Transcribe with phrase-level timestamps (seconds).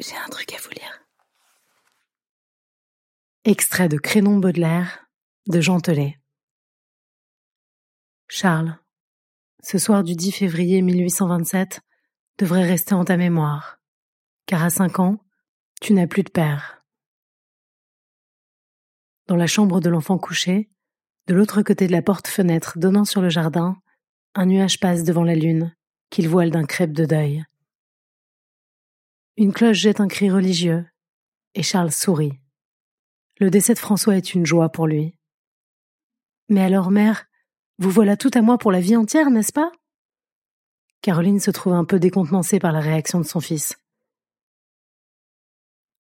[0.00, 1.06] J'ai un truc à vous lire.
[3.44, 5.06] Extrait de Crénon Baudelaire
[5.46, 6.18] de Jean Telet.
[8.28, 8.76] Charles,
[9.62, 11.80] ce soir du 10 février 1827
[12.38, 13.78] devrait rester en ta mémoire,
[14.46, 15.24] car à cinq ans,
[15.80, 16.84] tu n'as plus de père.
[19.28, 20.70] Dans la chambre de l'enfant couché,
[21.28, 23.76] de l'autre côté de la porte-fenêtre donnant sur le jardin,
[24.34, 25.72] un nuage passe devant la lune,
[26.10, 27.44] qu'il voile d'un crêpe de deuil.
[29.36, 30.86] Une cloche jette un cri religieux,
[31.54, 32.38] et Charles sourit.
[33.40, 35.18] Le décès de François est une joie pour lui.
[36.48, 37.26] Mais alors, mère,
[37.78, 39.72] vous voilà tout à moi pour la vie entière, n'est-ce pas?
[41.02, 43.76] Caroline se trouve un peu décontenancée par la réaction de son fils.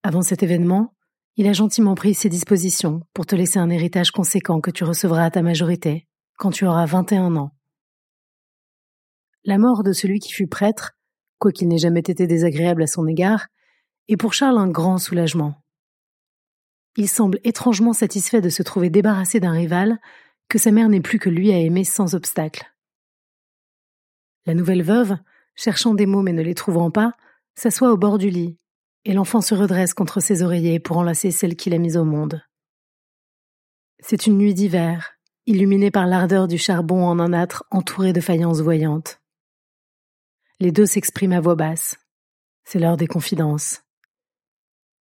[0.04, 0.94] Avant cet événement,
[1.36, 5.26] il a gentiment pris ses dispositions pour te laisser un héritage conséquent que tu recevras
[5.26, 6.08] à ta majorité,
[6.38, 7.58] quand tu auras 21 ans.
[9.44, 10.92] La mort de celui qui fut prêtre
[11.44, 13.48] quoiqu'il n'ait jamais été désagréable à son égard,
[14.08, 15.62] est pour Charles un grand soulagement.
[16.96, 20.00] Il semble étrangement satisfait de se trouver débarrassé d'un rival
[20.48, 22.74] que sa mère n'est plus que lui à aimer sans obstacle.
[24.46, 25.18] La nouvelle veuve,
[25.54, 27.12] cherchant des mots mais ne les trouvant pas,
[27.56, 28.58] s'assoit au bord du lit,
[29.04, 32.42] et l'enfant se redresse contre ses oreillers pour enlacer celle qu'il a mise au monde.
[34.00, 38.62] C'est une nuit d'hiver, illuminée par l'ardeur du charbon en un âtre entouré de faïences
[38.62, 39.20] voyantes.
[40.64, 41.98] Les deux s'expriment à voix basse.
[42.64, 43.84] C'est l'heure des confidences.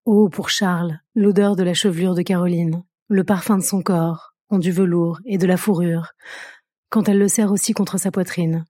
[0.05, 4.59] Oh, pour Charles, l'odeur de la chevelure de Caroline, le parfum de son corps, en
[4.59, 6.13] du velours et de la fourrure,
[6.91, 8.65] quand elle le serre aussi contre sa poitrine.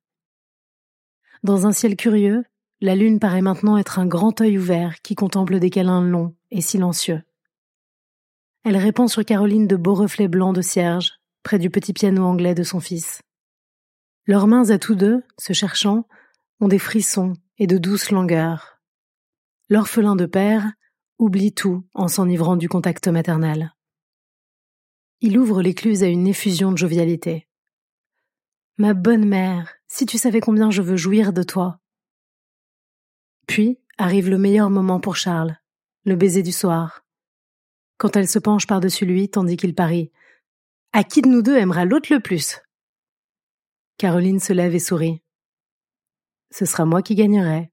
[1.44, 2.46] Dans un ciel curieux,
[2.80, 6.62] la lune paraît maintenant être un grand œil ouvert qui contemple des câlins longs et
[6.62, 7.22] silencieux.
[8.64, 12.56] Elle répand sur Caroline de beaux reflets blancs de cierge, près du petit piano anglais
[12.56, 13.24] de son fils.
[14.26, 16.06] Leurs mains à tous deux, se cherchant,
[16.60, 18.80] ont des frissons et de douces langueurs.
[19.70, 20.72] L'orphelin de père
[21.20, 23.74] oublie tout en s'enivrant du contact maternel.
[25.22, 27.48] Il ouvre l'écluse à une effusion de jovialité.
[28.78, 31.80] Ma bonne mère, si tu savais combien je veux jouir de toi.
[33.48, 35.58] Puis arrive le meilleur moment pour Charles,
[36.06, 37.04] le baiser du soir.
[37.98, 40.12] Quand elle se penche par-dessus lui tandis qu'il parie.
[40.94, 42.62] À qui de nous deux aimera l'autre le plus?
[43.98, 45.24] Caroline se lève et sourit
[46.52, 47.72] ce sera moi qui gagnerai.